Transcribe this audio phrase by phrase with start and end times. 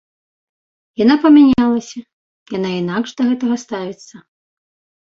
[1.03, 1.99] Яна памянялася,
[2.57, 4.15] яна інакш да гэтага ставіцца.